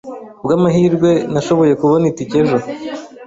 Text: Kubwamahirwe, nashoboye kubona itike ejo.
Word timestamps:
Kubwamahirwe, 0.37 1.11
nashoboye 1.31 1.73
kubona 1.81 2.05
itike 2.11 2.35
ejo. 2.41 2.57